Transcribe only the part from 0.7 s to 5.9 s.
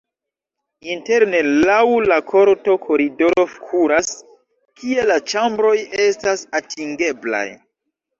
Interne laŭ la korto koridoro kuras, kie la ĉambroj